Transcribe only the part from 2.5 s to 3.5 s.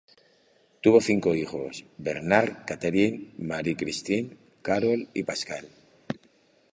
Catherine,